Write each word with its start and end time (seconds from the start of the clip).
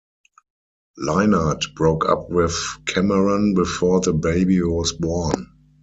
Leinart 0.97 1.75
broke 1.75 2.09
up 2.09 2.27
with 2.31 2.55
Cameron 2.87 3.53
before 3.53 3.99
the 4.01 4.13
baby 4.13 4.59
was 4.63 4.93
born. 4.93 5.51